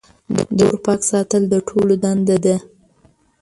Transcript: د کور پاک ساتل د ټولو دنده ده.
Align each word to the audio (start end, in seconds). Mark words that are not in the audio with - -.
د 0.35 0.37
کور 0.67 0.75
پاک 0.85 1.01
ساتل 1.11 1.43
د 1.49 1.55
ټولو 1.67 1.93
دنده 2.03 2.37
ده. 2.45 2.55